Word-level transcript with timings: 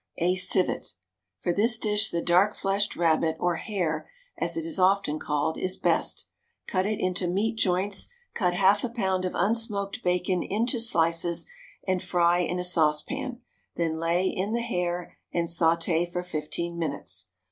A 0.17 0.33
Civet. 0.35 0.93
For 1.41 1.53
this 1.53 1.77
dish 1.77 2.09
the 2.09 2.23
dark 2.23 2.55
fleshed 2.55 2.95
rabbit, 2.95 3.37
or 3.39 3.57
hare, 3.57 4.09
as 4.35 4.57
it 4.57 4.65
is 4.65 4.79
often 4.79 5.19
called, 5.19 5.59
is 5.59 5.77
best. 5.77 6.25
Cut 6.65 6.87
it 6.87 6.99
into 6.99 7.27
meat 7.27 7.57
joints; 7.59 8.07
cut 8.33 8.55
half 8.55 8.83
a 8.83 8.89
pound 8.89 9.25
of 9.25 9.35
unsmoked 9.35 10.01
bacon 10.03 10.41
into 10.41 10.79
slices, 10.79 11.45
and 11.87 12.01
fry 12.01 12.39
in 12.39 12.57
a 12.57 12.63
saucepan; 12.63 13.41
then 13.75 13.93
lay 13.93 14.25
in 14.27 14.53
the 14.53 14.61
hare, 14.61 15.17
and 15.31 15.47
sauté 15.47 16.11
for 16.11 16.23
fifteen 16.23 16.79
minutes. 16.79 17.27